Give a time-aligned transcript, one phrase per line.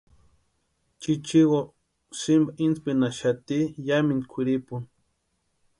[1.01, 1.59] Chichiwo
[2.19, 4.87] sïmpa intsipinhaxati yamintu kwʼiripuni.